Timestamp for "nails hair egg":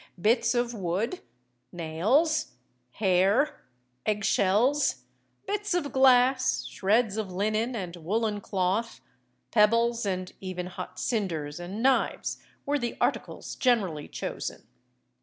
1.71-4.25